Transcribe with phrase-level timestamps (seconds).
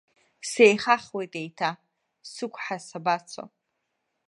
[0.49, 1.69] Сеихахуеит еиҭа,
[2.31, 3.43] сықәҳа сабацо?